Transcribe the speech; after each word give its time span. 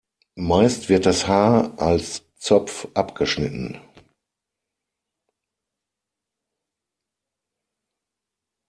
Meist 0.39 0.89
wird 0.89 1.05
das 1.05 1.27
Haar 1.27 1.79
als 1.79 2.23
Zopf 2.39 2.87
abgeschnitten. 2.95 3.77